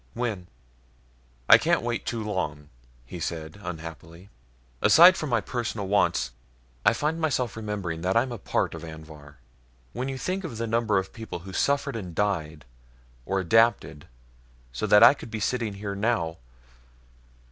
[0.15, 0.47] When?"
[1.47, 2.69] "I can't wait too long,"
[3.05, 4.31] he said, unhappily.
[4.81, 6.31] "Aside from my personal wants,
[6.83, 9.35] I find myself remembering that I'm a part of Anvhar.
[9.93, 12.65] When you think of the number of people who suffered and died
[13.27, 14.07] or adapted
[14.73, 16.39] so that I could be sitting here now